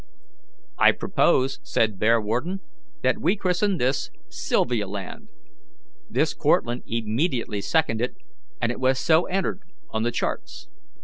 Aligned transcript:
"I 0.79 0.93
propose," 0.93 1.59
said 1.61 1.99
Bearwarden, 1.99 2.61
"that 3.03 3.19
we 3.19 3.35
christen 3.35 3.77
this 3.77 4.09
Sylvialand." 4.29 5.27
This 6.09 6.33
Cortlandt 6.33 6.85
immediately 6.87 7.61
seconded, 7.61 8.15
and 8.59 8.71
it 8.71 8.79
was 8.79 8.97
so 8.97 9.27
entered 9.27 9.59
on 9.91 10.01
the 10.01 10.11
charts. 10.11 10.69